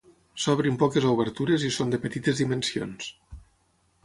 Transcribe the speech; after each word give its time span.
S'obren 0.43 0.79
poques 0.83 1.05
obertures 1.11 1.67
i 1.69 1.71
són 1.77 1.93
de 1.95 2.01
petites 2.07 2.43
dimensions. 2.45 3.13